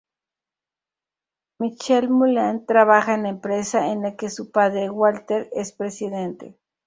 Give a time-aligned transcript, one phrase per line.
[1.59, 6.57] Michelle Mulan trabaja en la empresa en la que su padre Walter es presidente.